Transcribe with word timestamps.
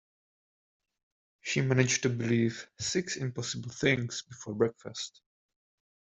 She 1.41 1.61
managed 1.61 2.01
to 2.01 2.09
believe 2.09 2.67
six 2.79 3.17
impossible 3.17 3.69
things 3.69 4.23
before 4.23 4.55
breakfast 4.55 5.21